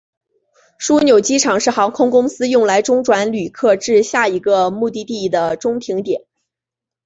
[0.79, 6.23] 枢纽机场是航空公司用来中转旅客至下一个目的地的中停点。